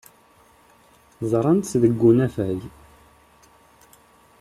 [1.31, 2.59] Ẓran-tt deg unafag.